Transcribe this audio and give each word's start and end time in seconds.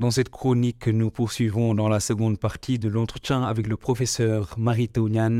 Dans 0.00 0.10
cette 0.10 0.28
chronique, 0.28 0.88
nous 0.88 1.12
poursuivons 1.12 1.72
dans 1.72 1.88
la 1.88 2.00
seconde 2.00 2.40
partie 2.40 2.80
de 2.80 2.88
l'entretien 2.88 3.44
avec 3.44 3.68
le 3.68 3.76
professeur 3.76 4.52
Marie 4.58 4.88
Taunian, 4.88 5.38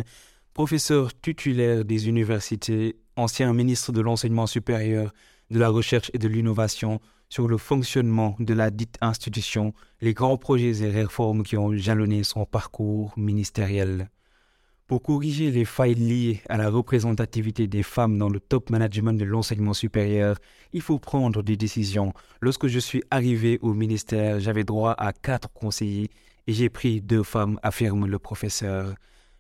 professeur 0.53 1.13
titulaire 1.21 1.85
des 1.85 2.09
universités, 2.09 2.95
ancien 3.17 3.53
ministre 3.53 3.91
de 3.91 4.01
l'enseignement 4.01 4.47
supérieur, 4.47 5.13
de 5.51 5.59
la 5.59 5.71
recherche 5.71 6.09
et 6.15 6.19
de 6.19 6.29
l'innovation, 6.29 7.01
sur 7.29 7.49
le 7.49 7.59
fonctionnement 7.59 8.37
de 8.39 8.55
la 8.55 8.71
dite 8.71 8.97
institution, 9.01 9.75
les 10.01 10.15
grands 10.15 10.37
projets 10.37 10.83
et 10.83 10.89
réformes 10.89 11.43
qui 11.43 11.57
ont 11.57 11.77
jalonné 11.77 12.23
son 12.23 12.47
parcours 12.47 13.13
ministériel. 13.17 14.09
Pour 14.87 15.01
corriger 15.01 15.51
les 15.51 15.65
failles 15.65 15.95
liées 15.95 16.43
à 16.47 16.59
la 16.59 16.69
représentativité 16.69 17.67
des 17.67 17.83
femmes 17.83 18.19
dans 18.19 18.29
le 18.29 18.39
top 18.39 18.69
management 18.69 19.15
de 19.15 19.25
l'enseignement 19.25 19.73
supérieur, 19.73 20.37
il 20.75 20.83
faut 20.83 20.99
prendre 20.99 21.43
des 21.43 21.57
décisions. 21.57 22.13
Lorsque 22.43 22.67
je 22.67 22.79
suis 22.79 23.03
arrivé 23.11 23.59
au 23.63 23.73
ministère, 23.73 24.41
j'avais 24.41 24.63
droit 24.65 24.93
à 24.99 25.15
quatre 25.15 25.51
conseillers 25.51 26.11
et 26.47 26.53
j'ai 26.53 26.69
pris 26.69 27.01
deux 27.01 27.23
femmes, 27.23 27.59
affirme 27.63 28.07
le 28.07 28.19
professeur. 28.19 28.95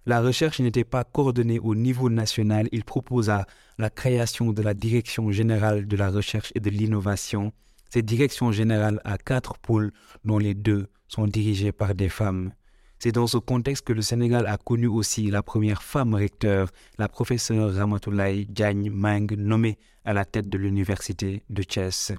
La 0.06 0.22
recherche 0.22 0.60
n'était 0.60 0.83
pas 0.84 1.05
coordonnée 1.05 1.58
au 1.58 1.74
niveau 1.74 2.08
national. 2.08 2.66
Il 2.72 2.84
proposa 2.84 3.47
la 3.77 3.91
création 3.91 4.50
de 4.50 4.62
la 4.62 4.72
Direction 4.72 5.30
générale 5.30 5.86
de 5.86 5.97
la 5.98 6.08
recherche 6.08 6.52
et 6.55 6.61
de 6.61 6.70
l'innovation. 6.70 7.52
Cette 7.91 8.06
direction 8.06 8.50
générale 8.50 8.98
a 9.05 9.19
quatre 9.19 9.58
pôles 9.58 9.92
dont 10.24 10.38
les 10.38 10.55
deux 10.55 10.86
sont 11.06 11.27
dirigés 11.27 11.72
par 11.72 11.95
des 11.95 12.08
femmes. 12.08 12.52
C'est 13.04 13.12
dans 13.12 13.26
ce 13.26 13.36
contexte 13.36 13.84
que 13.86 13.92
le 13.92 14.00
Sénégal 14.00 14.46
a 14.46 14.56
connu 14.56 14.86
aussi 14.86 15.30
la 15.30 15.42
première 15.42 15.82
femme 15.82 16.14
recteur, 16.14 16.70
la 16.96 17.06
professeure 17.06 17.74
Ramatoulaye 17.74 18.46
Diagne 18.46 18.88
Mang, 18.90 19.30
nommée 19.36 19.77
à 20.06 20.14
la 20.14 20.24
tête 20.24 20.48
de 20.48 20.56
l'université 20.56 21.42
de 21.50 21.62
Chess. 21.68 22.12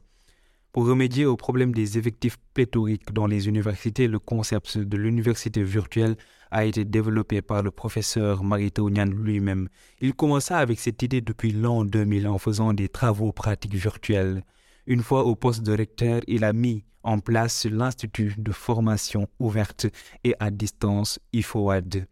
Pour 0.71 0.85
remédier 0.85 1.25
au 1.25 1.37
problème 1.37 1.73
des 1.73 1.97
effectifs 1.97 2.37
pléthoriques 2.53 3.11
dans 3.11 3.25
les 3.25 3.47
universités, 3.47 4.07
le 4.07 4.19
concept 4.19 4.77
de 4.77 4.95
l'université 4.95 5.63
virtuelle 5.63 6.17
a 6.51 6.65
été 6.65 6.85
développé 6.85 7.41
par 7.41 7.63
le 7.63 7.71
professeur 7.71 8.43
Marito 8.43 8.87
Nyan 8.87 9.05
lui-même. 9.05 9.69
Il 10.01 10.13
commença 10.13 10.59
avec 10.59 10.79
cette 10.79 11.01
idée 11.01 11.21
depuis 11.21 11.51
l'an 11.51 11.83
2000 11.83 12.27
en 12.27 12.37
faisant 12.37 12.73
des 12.73 12.89
travaux 12.89 13.31
pratiques 13.31 13.73
virtuels. 13.73 14.43
Une 14.87 15.01
fois 15.01 15.25
au 15.25 15.35
poste 15.35 15.63
de 15.63 15.75
recteur, 15.75 16.21
il 16.27 16.43
a 16.43 16.53
mis 16.53 16.83
en 17.01 17.17
place 17.17 17.65
l'Institut 17.65 18.35
de 18.37 18.51
formation 18.51 19.27
ouverte 19.39 19.87
et 20.23 20.35
à 20.39 20.51
distance 20.51 21.19
IFOAD. 21.33 22.05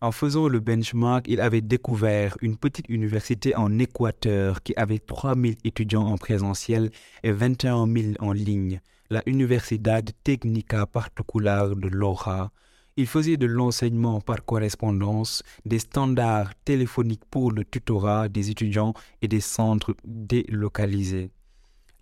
En 0.00 0.10
faisant 0.10 0.48
le 0.48 0.60
benchmark, 0.60 1.26
il 1.28 1.42
avait 1.42 1.60
découvert 1.60 2.38
une 2.40 2.56
petite 2.56 2.88
université 2.88 3.54
en 3.54 3.78
Équateur 3.78 4.62
qui 4.62 4.72
avait 4.76 4.98
3000 4.98 5.56
étudiants 5.62 6.06
en 6.06 6.16
présentiel 6.16 6.90
et 7.22 7.32
21 7.32 7.86
000 7.86 8.14
en 8.18 8.32
ligne, 8.32 8.80
la 9.10 9.22
Universidad 9.26 10.10
Técnica 10.24 10.86
Particular 10.86 11.76
de 11.76 11.88
Loja. 11.88 12.50
Il 12.96 13.08
faisait 13.08 13.36
de 13.36 13.44
l'enseignement 13.44 14.22
par 14.22 14.42
correspondance, 14.46 15.42
des 15.66 15.78
standards 15.78 16.54
téléphoniques 16.64 17.26
pour 17.30 17.52
le 17.52 17.66
tutorat 17.66 18.30
des 18.30 18.48
étudiants 18.48 18.94
et 19.20 19.28
des 19.28 19.40
centres 19.40 19.94
délocalisés. 20.02 21.30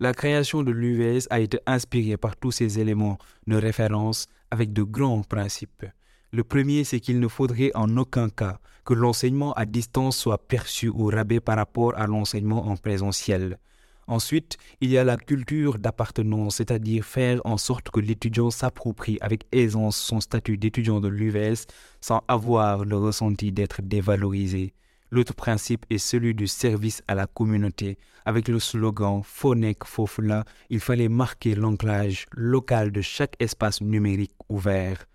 La 0.01 0.13
création 0.13 0.63
de 0.63 0.71
l'UVS 0.71 1.27
a 1.29 1.41
été 1.41 1.59
inspirée 1.65 2.15
par 2.15 2.37
tous 2.37 2.51
ces 2.51 2.79
éléments 2.79 3.17
de 3.47 3.57
référence 3.57 4.27
avec 4.49 4.71
de 4.71 4.83
grands 4.83 5.23
principes. 5.23 5.85
Le 6.31 6.45
premier, 6.45 6.85
c'est 6.85 7.01
qu'il 7.01 7.19
ne 7.19 7.27
faudrait 7.27 7.71
en 7.75 7.97
aucun 7.97 8.29
cas 8.29 8.59
que 8.85 8.93
l'enseignement 8.93 9.51
à 9.53 9.65
distance 9.65 10.15
soit 10.15 10.47
perçu 10.47 10.87
au 10.87 11.07
rabais 11.07 11.41
par 11.41 11.57
rapport 11.57 11.97
à 11.97 12.07
l'enseignement 12.07 12.67
en 12.67 12.77
présentiel. 12.77 13.59
Ensuite, 14.07 14.57
il 14.79 14.89
y 14.89 14.97
a 14.97 15.03
la 15.03 15.17
culture 15.17 15.77
d'appartenance, 15.77 16.55
c'est-à-dire 16.55 17.03
faire 17.03 17.41
en 17.43 17.57
sorte 17.57 17.89
que 17.89 17.99
l'étudiant 17.99 18.51
s'approprie 18.51 19.17
avec 19.19 19.47
aisance 19.51 19.97
son 19.97 20.21
statut 20.21 20.57
d'étudiant 20.57 21.01
de 21.01 21.09
l'UVS 21.09 21.65
sans 21.99 22.23
avoir 22.29 22.85
le 22.85 22.95
ressenti 22.97 23.51
d'être 23.51 23.81
dévalorisé. 23.81 24.73
L'autre 25.11 25.33
principe 25.33 25.85
est 25.89 25.97
celui 25.97 26.35
du 26.35 26.47
service 26.47 27.01
à 27.07 27.15
la 27.15 27.25
communauté. 27.25 27.97
Avec 28.25 28.47
le 28.47 28.59
slogan 28.59 29.21
Fonek 29.23 29.83
Fofla, 29.83 30.45
il 30.69 30.79
fallait 30.79 31.09
marquer 31.09 31.55
l'ancrage 31.55 32.27
local 32.31 32.91
de 32.91 33.01
chaque 33.01 33.35
espace 33.39 33.81
numérique 33.81 34.35
ouvert. 34.49 35.05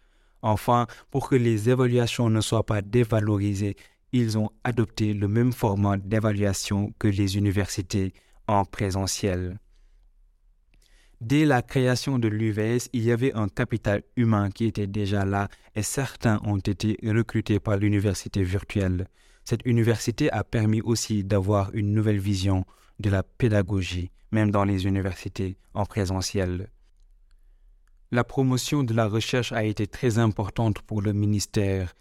Enfin, 0.42 0.86
pour 1.10 1.28
que 1.28 1.36
les 1.36 1.70
évaluations 1.70 2.28
ne 2.28 2.40
soient 2.40 2.66
pas 2.66 2.82
dévalorisées, 2.82 3.76
ils 4.12 4.36
ont 4.36 4.50
adopté 4.64 5.14
le 5.14 5.28
même 5.28 5.52
format 5.52 5.96
d'évaluation 5.96 6.92
que 6.98 7.08
les 7.08 7.36
universités 7.36 8.12
en 8.46 8.64
présentiel. 8.64 9.58
Dès 11.20 11.44
la 11.46 11.62
création 11.62 12.18
de 12.18 12.28
l'UVS, 12.28 12.90
il 12.92 13.04
y 13.04 13.12
avait 13.12 13.32
un 13.32 13.48
capital 13.48 14.02
humain 14.16 14.50
qui 14.50 14.66
était 14.66 14.86
déjà 14.86 15.24
là 15.24 15.48
et 15.74 15.82
certains 15.82 16.40
ont 16.44 16.58
été 16.58 16.98
recrutés 17.02 17.60
par 17.60 17.76
l'université 17.78 18.42
virtuelle. 18.42 19.08
Cette 19.44 19.66
université 19.66 20.30
a 20.30 20.42
permis 20.42 20.80
aussi 20.80 21.22
d'avoir 21.22 21.70
une 21.74 21.92
nouvelle 21.92 22.18
vision 22.18 22.64
de 22.98 23.10
la 23.10 23.22
pédagogie, 23.22 24.10
même 24.32 24.50
dans 24.50 24.64
les 24.64 24.86
universités 24.86 25.58
en 25.74 25.84
présentiel. 25.84 26.68
La 28.10 28.24
promotion 28.24 28.84
de 28.84 28.94
la 28.94 29.06
recherche 29.06 29.52
a 29.52 29.64
été 29.64 29.86
très 29.86 30.18
importante 30.18 30.80
pour 30.82 31.02
le 31.02 31.12
ministère. 31.12 31.92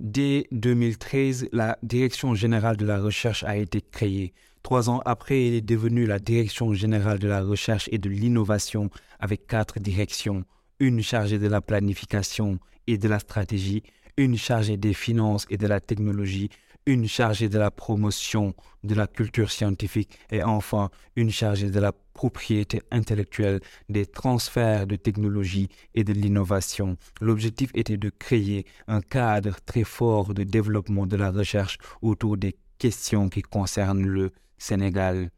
Dès 0.00 0.46
2013, 0.50 1.48
la 1.52 1.78
Direction 1.82 2.34
générale 2.34 2.76
de 2.76 2.84
la 2.84 3.00
recherche 3.00 3.44
a 3.44 3.56
été 3.56 3.80
créée. 3.80 4.34
Trois 4.62 4.90
ans 4.90 5.00
après, 5.04 5.46
elle 5.46 5.54
est 5.54 5.60
devenue 5.60 6.06
la 6.06 6.18
Direction 6.18 6.74
générale 6.74 7.20
de 7.20 7.28
la 7.28 7.42
recherche 7.42 7.88
et 7.92 7.98
de 7.98 8.10
l'innovation 8.10 8.90
avec 9.18 9.46
quatre 9.46 9.78
directions, 9.78 10.44
une 10.78 11.00
chargée 11.02 11.38
de 11.38 11.48
la 11.48 11.60
planification 11.60 12.58
et 12.86 12.98
de 12.98 13.08
la 13.08 13.20
stratégie, 13.20 13.82
une 14.16 14.36
chargée 14.36 14.76
des 14.76 14.94
finances 14.94 15.46
et 15.48 15.56
de 15.56 15.66
la 15.66 15.80
technologie, 15.80 16.50
une 16.86 17.06
chargée 17.06 17.48
de 17.48 17.58
la 17.58 17.70
promotion 17.70 18.54
de 18.82 18.94
la 18.94 19.06
culture 19.06 19.50
scientifique 19.50 20.18
et 20.30 20.42
enfin 20.42 20.90
une 21.16 21.30
chargée 21.30 21.70
de 21.70 21.78
la 21.80 21.92
propriété 21.92 22.82
intellectuelle, 22.90 23.60
des 23.88 24.06
transferts 24.06 24.86
de 24.86 24.96
technologie 24.96 25.68
et 25.94 26.04
de 26.04 26.12
l'innovation. 26.12 26.96
L'objectif 27.20 27.70
était 27.74 27.96
de 27.96 28.10
créer 28.10 28.66
un 28.88 29.00
cadre 29.00 29.56
très 29.64 29.84
fort 29.84 30.34
de 30.34 30.42
développement 30.42 31.06
de 31.06 31.16
la 31.16 31.30
recherche 31.30 31.78
autour 32.02 32.36
des 32.36 32.56
questions 32.78 33.28
qui 33.28 33.42
concernent 33.42 34.06
le 34.06 34.32
Sénégal. 34.58 35.30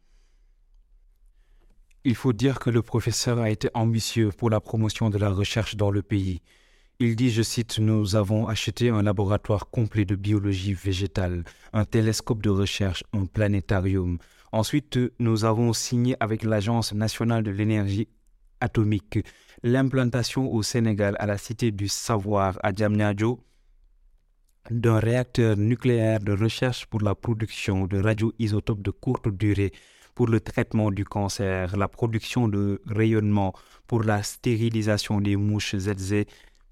Il 2.03 2.15
faut 2.15 2.33
dire 2.33 2.59
que 2.59 2.69
le 2.69 2.83
professeur 2.83 3.39
a 3.39 3.49
été 3.49 3.69
ambitieux 3.73 4.29
pour 4.29 4.49
la 4.49 4.59
promotion 4.59 5.09
de 5.09 5.17
la 5.17 5.29
recherche 5.29 5.75
dans 5.75 5.89
le 5.89 6.03
pays. 6.03 6.41
Il 6.99 7.17
dit, 7.17 7.29
je 7.29 7.41
cite, 7.41 7.79
Nous 7.79 8.15
avons 8.15 8.47
acheté 8.47 8.87
un 8.87 9.03
laboratoire 9.03 9.69
complet 9.69 10.05
de 10.05 10.15
biologie 10.15 10.73
végétale, 10.73 11.43
un 11.73 11.83
télescope 11.83 12.41
de 12.41 12.49
recherche, 12.49 13.03
un 13.11 13.25
planétarium. 13.25 14.17
Ensuite, 14.53 14.97
nous 15.19 15.43
avons 15.43 15.73
signé 15.73 16.15
avec 16.21 16.43
l'Agence 16.43 16.93
nationale 16.93 17.43
de 17.43 17.51
l'énergie 17.51 18.07
atomique 18.61 19.19
l'implantation 19.61 20.49
au 20.53 20.63
Sénégal, 20.63 21.17
à 21.19 21.25
la 21.25 21.37
Cité 21.37 21.71
du 21.71 21.89
Savoir, 21.89 22.57
à 22.63 22.71
Djamnyadjo, 22.71 23.43
d'un 24.71 24.99
réacteur 24.99 25.57
nucléaire 25.57 26.21
de 26.21 26.31
recherche 26.31 26.85
pour 26.85 27.01
la 27.01 27.13
production 27.13 27.87
de 27.87 27.99
radioisotopes 27.99 28.81
de 28.81 28.91
courte 28.91 29.27
durée 29.27 29.73
pour 30.13 30.27
le 30.27 30.39
traitement 30.39 30.91
du 30.91 31.03
cancer, 31.03 31.75
la 31.75 31.89
production 31.89 32.47
de 32.47 32.81
rayonnement 32.85 33.53
pour 33.85 34.03
la 34.03 34.23
stérilisation 34.23 35.19
des 35.19 35.35
mouches 35.35 35.75
ZZ 35.75 36.23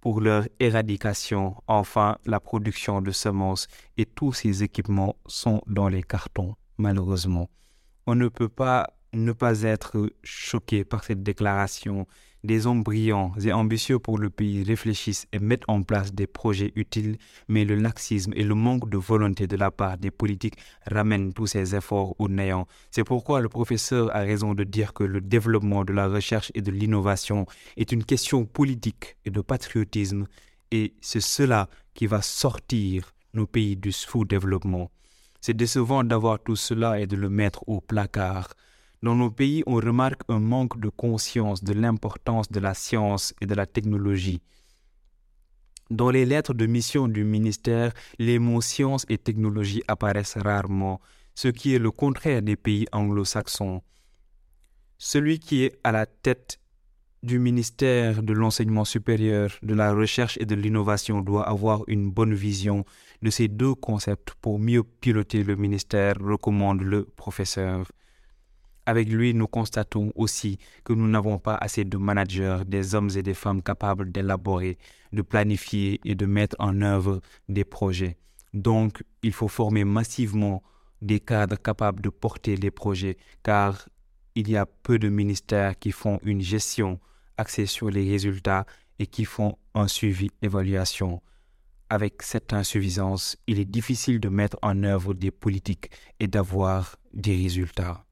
pour 0.03 0.19
leur 0.19 0.49
éradication, 0.59 1.55
enfin 1.65 2.17
la 2.25 2.41
production 2.41 3.01
de 3.01 3.11
semences 3.11 3.67
et 3.95 4.05
tous 4.05 4.33
ces 4.33 4.61
équipements 4.61 5.15
sont 5.27 5.61
dans 5.65 5.87
les 5.87 6.03
cartons, 6.03 6.55
malheureusement. 6.77 7.49
On 8.05 8.13
ne 8.13 8.27
peut 8.27 8.49
pas 8.49 8.89
ne 9.13 9.31
pas 9.31 9.61
être 9.61 10.11
choqué 10.23 10.83
par 10.83 11.03
cette 11.03 11.23
déclaration 11.23 12.07
des 12.43 12.67
hommes 12.67 12.83
brillants 12.83 13.31
et 13.41 13.53
ambitieux 13.53 13.99
pour 13.99 14.17
le 14.17 14.29
pays 14.29 14.63
réfléchissent 14.63 15.27
et 15.31 15.39
mettent 15.39 15.63
en 15.69 15.81
place 15.81 16.13
des 16.13 16.27
projets 16.27 16.73
utiles, 16.75 17.17
mais 17.47 17.63
le 17.63 17.75
laxisme 17.75 18.33
et 18.35 18.43
le 18.43 18.53
manque 18.53 18.89
de 18.89 18.97
volonté 18.97 19.47
de 19.47 19.55
la 19.55 19.71
part 19.71 19.97
des 19.97 20.11
politiques 20.11 20.57
ramènent 20.85 21.33
tous 21.33 21.47
ces 21.47 21.73
efforts 21.73 22.15
au 22.19 22.27
néant. 22.27 22.67
C'est 22.91 23.05
pourquoi 23.05 23.39
le 23.39 23.47
professeur 23.47 24.13
a 24.13 24.19
raison 24.19 24.53
de 24.55 24.65
dire 24.65 24.93
que 24.93 25.03
le 25.05 25.21
développement 25.21 25.85
de 25.85 25.93
la 25.93 26.07
recherche 26.07 26.51
et 26.53 26.61
de 26.61 26.71
l'innovation 26.71 27.45
est 27.77 27.93
une 27.93 28.03
question 28.03 28.45
politique 28.45 29.15
et 29.25 29.31
de 29.31 29.41
patriotisme, 29.41 30.27
et 30.71 30.95
c'est 30.99 31.21
cela 31.21 31.69
qui 31.93 32.07
va 32.07 32.21
sortir 32.21 33.13
nos 33.33 33.47
pays 33.47 33.77
du 33.77 33.91
sous-développement. 33.91 34.91
C'est 35.39 35.55
décevant 35.55 36.03
d'avoir 36.03 36.39
tout 36.41 36.55
cela 36.55 36.99
et 36.99 37.07
de 37.07 37.15
le 37.15 37.29
mettre 37.29 37.67
au 37.67 37.79
placard. 37.79 38.49
Dans 39.03 39.15
nos 39.15 39.29
pays, 39.29 39.63
on 39.67 39.75
remarque 39.75 40.21
un 40.29 40.39
manque 40.39 40.79
de 40.79 40.87
conscience 40.87 41.61
de 41.61 41.73
l'importance 41.73 42.49
de 42.49 42.61
la 42.61 42.73
science 42.73 43.33
et 43.41 43.45
de 43.45 43.53
la 43.53 43.65
technologie. 43.65 44.41
Dans 45.91 46.09
les 46.09 46.25
lettres 46.25 46.53
de 46.53 46.65
mission 46.65 47.09
du 47.09 47.25
ministère, 47.25 47.91
les 48.17 48.39
mots 48.39 48.61
science 48.61 49.05
et 49.09 49.17
technologie 49.17 49.83
apparaissent 49.89 50.37
rarement, 50.37 51.01
ce 51.35 51.49
qui 51.49 51.75
est 51.75 51.79
le 51.79 51.91
contraire 51.91 52.41
des 52.41 52.55
pays 52.55 52.85
anglo-saxons. 52.93 53.81
Celui 54.97 55.39
qui 55.39 55.65
est 55.65 55.77
à 55.83 55.91
la 55.91 56.05
tête 56.05 56.61
du 57.23 57.39
ministère 57.39 58.23
de 58.23 58.31
l'enseignement 58.31 58.85
supérieur, 58.85 59.51
de 59.63 59.73
la 59.73 59.91
recherche 59.91 60.37
et 60.37 60.45
de 60.45 60.55
l'innovation 60.55 61.19
doit 61.19 61.49
avoir 61.49 61.83
une 61.87 62.09
bonne 62.09 62.33
vision 62.33 62.85
de 63.21 63.29
ces 63.29 63.49
deux 63.49 63.75
concepts 63.75 64.33
pour 64.39 64.59
mieux 64.59 64.83
piloter 64.83 65.43
le 65.43 65.57
ministère, 65.57 66.15
recommande 66.21 66.81
le 66.81 67.03
professeur. 67.03 67.85
Avec 68.85 69.07
lui, 69.07 69.33
nous 69.33 69.47
constatons 69.47 70.11
aussi 70.15 70.57
que 70.83 70.91
nous 70.91 71.07
n'avons 71.07 71.39
pas 71.39 71.55
assez 71.55 71.85
de 71.85 71.97
managers, 71.97 72.59
des 72.67 72.95
hommes 72.95 73.09
et 73.15 73.23
des 73.23 73.33
femmes 73.33 73.61
capables 73.61 74.11
d'élaborer, 74.11 74.77
de 75.13 75.21
planifier 75.21 76.01
et 76.03 76.15
de 76.15 76.25
mettre 76.25 76.57
en 76.59 76.81
œuvre 76.81 77.21
des 77.47 77.63
projets. 77.63 78.17
Donc, 78.53 79.03
il 79.21 79.31
faut 79.31 79.47
former 79.47 79.85
massivement 79.85 80.61
des 81.01 81.19
cadres 81.19 81.57
capables 81.61 82.01
de 82.01 82.09
porter 82.09 82.55
les 82.57 82.71
projets, 82.71 83.17
car 83.41 83.87
il 84.35 84.49
y 84.49 84.57
a 84.57 84.65
peu 84.65 84.99
de 84.99 85.09
ministères 85.09 85.77
qui 85.79 85.91
font 85.91 86.19
une 86.23 86.41
gestion 86.41 86.99
axée 87.37 87.65
sur 87.65 87.89
les 87.89 88.09
résultats 88.09 88.65
et 88.99 89.07
qui 89.07 89.25
font 89.25 89.57
un 89.73 89.87
suivi-évaluation. 89.87 91.21
Avec 91.89 92.21
cette 92.21 92.53
insuffisance, 92.53 93.37
il 93.47 93.59
est 93.59 93.65
difficile 93.65 94.19
de 94.19 94.29
mettre 94.29 94.57
en 94.61 94.83
œuvre 94.83 95.13
des 95.13 95.31
politiques 95.31 95.89
et 96.19 96.27
d'avoir 96.27 96.95
des 97.13 97.35
résultats. 97.35 98.05